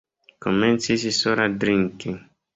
Komencis 0.45 1.03
sola 1.19 1.47
drinki. 1.65 2.17